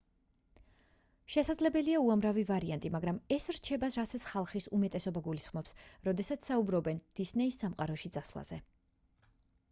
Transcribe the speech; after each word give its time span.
შესაძლებელია 1.33 1.97
უამრავი 2.05 2.45
ვარიანტი 2.51 2.89
მაგრამ 2.95 3.19
ეს 3.35 3.45
რჩება 3.57 3.89
რასაც 3.97 4.25
ხალხის 4.29 4.67
უმეტესობა 4.77 5.23
გულისხმობს 5.27 5.75
როდესაც 6.07 6.49
საუბრობენ 6.49 7.03
დისნეის 7.21 7.59
სამყაროში 7.65 8.11
წასვლაზე 8.17 8.59